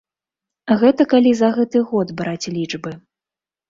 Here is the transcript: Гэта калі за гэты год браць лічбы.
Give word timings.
Гэта 0.85 1.07
калі 1.13 1.35
за 1.43 1.53
гэты 1.61 1.85
год 1.93 2.17
браць 2.19 2.45
лічбы. 2.59 3.01